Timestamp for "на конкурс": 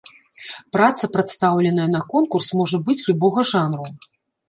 1.99-2.51